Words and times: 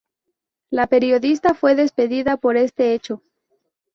La 0.71 0.87
periodista 0.87 1.53
fue 1.53 1.75
despedida 1.75 2.35
por 2.35 2.57
este 2.57 2.95
hecho. 2.95 3.21